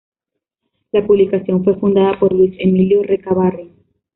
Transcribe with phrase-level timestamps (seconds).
[0.93, 3.75] La publicación fue fundada por Luis Emilio Recabarren.